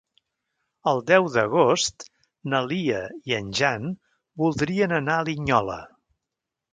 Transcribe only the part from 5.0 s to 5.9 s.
anar a Linyola.